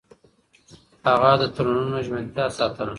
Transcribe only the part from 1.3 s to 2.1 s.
د تړونونو